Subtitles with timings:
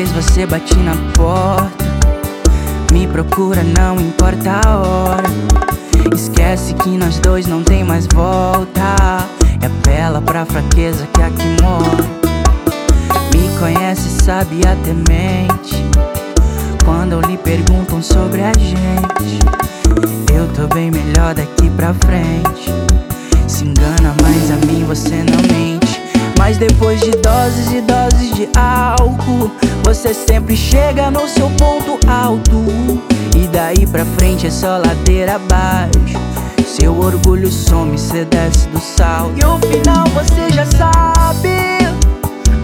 [0.00, 1.84] vez você bate na porta.
[2.90, 5.28] Me procura, não importa a hora.
[6.14, 8.80] Esquece que nós dois não tem mais volta.
[9.60, 12.04] É apela pra fraqueza que aqui mora.
[13.34, 15.84] Me conhece, sabe até mente.
[16.86, 19.38] Quando lhe perguntam sobre a gente,
[20.34, 22.72] eu tô bem melhor daqui pra frente.
[23.46, 25.69] Se engana, mas a mim você não mente.
[26.50, 29.52] Mas depois de doses e doses de álcool,
[29.84, 32.64] você sempre chega no seu ponto alto.
[33.36, 36.18] E daí pra frente é só ladeira abaixo.
[36.66, 39.30] Seu orgulho some, cê desce do sal.
[39.40, 41.86] E o final você já sabe.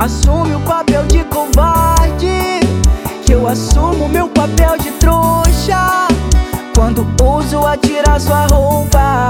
[0.00, 2.60] Assume o papel de covarde.
[3.26, 6.08] Que eu assumo meu papel de trouxa.
[6.74, 9.23] Quando ouso atirar sua roupa.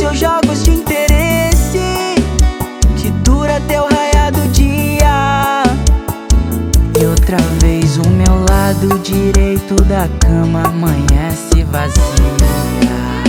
[0.00, 1.78] Seus jogos de interesse.
[2.96, 5.62] Que dura até o raiar do dia.
[6.98, 13.19] E outra vez o meu lado direito da cama amanhece vazia.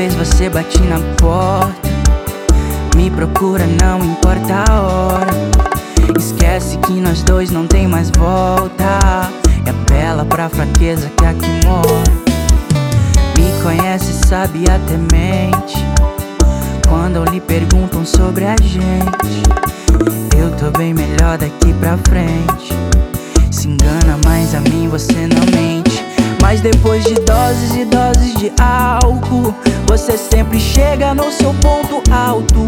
[0.00, 1.90] Vez você bate na porta.
[2.96, 5.30] Me procura, não importa a hora.
[6.18, 9.30] Esquece que nós dois não tem mais volta.
[9.66, 12.12] É apela pra fraqueza que aqui mora.
[13.36, 15.84] Me conhece, sabe até mente.
[16.88, 19.42] Quando lhe perguntam sobre a gente,
[20.34, 22.72] eu tô bem melhor daqui pra frente.
[23.50, 25.79] Se engana, mas a mim você não mente.
[26.50, 29.54] Mas depois de doses e doses de álcool,
[29.86, 32.66] você sempre chega no seu ponto alto.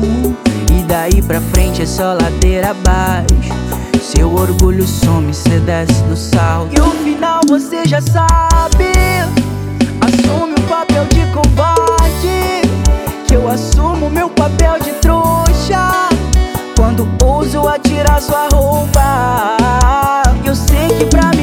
[0.70, 3.52] E daí pra frente é só ladeira abaixo.
[4.00, 6.72] Seu orgulho some, cê desce do salto.
[6.78, 8.92] E o final você já sabe.
[10.00, 12.62] Assume o papel de covarde.
[13.26, 16.08] Que eu assumo meu papel de trouxa.
[16.76, 19.56] Quando ouso atirar sua roupa.
[20.44, 21.41] Eu sei que pra mim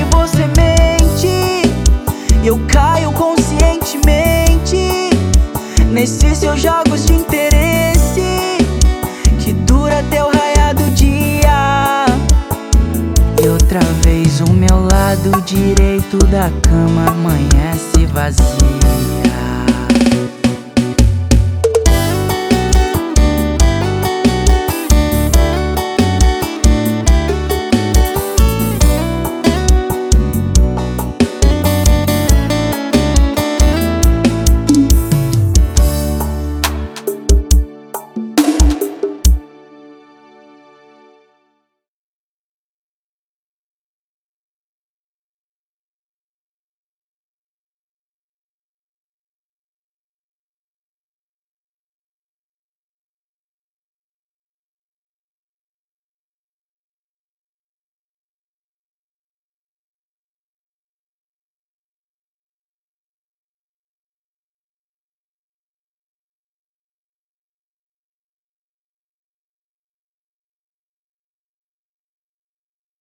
[5.99, 8.21] Nesses seus jogos de interesse.
[9.37, 12.05] Que dura até o raiar do dia.
[13.43, 19.18] E outra vez o meu lado direito da cama amanhece vazio.